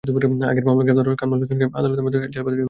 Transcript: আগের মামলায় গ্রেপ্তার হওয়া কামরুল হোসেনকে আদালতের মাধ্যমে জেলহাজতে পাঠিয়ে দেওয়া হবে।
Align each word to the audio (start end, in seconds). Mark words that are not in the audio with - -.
আগের 0.51 0.65
মামলায় 0.67 0.85
গ্রেপ্তার 0.85 1.05
হওয়া 1.07 1.19
কামরুল 1.21 1.41
হোসেনকে 1.41 1.65
আদালতের 1.79 2.03
মাধ্যমে 2.03 2.11
জেলহাজতে 2.13 2.25
পাঠিয়ে 2.25 2.33
দেওয়া 2.35 2.47
হবে। 2.49 2.59